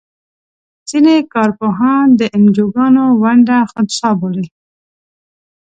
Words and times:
ځینې 0.89 1.15
کار 1.33 1.49
پوهان 1.59 2.05
د 2.19 2.21
انجوګانو 2.37 3.03
ونډه 3.21 3.57
خنثی 3.71 4.11
بولي. 4.19 4.47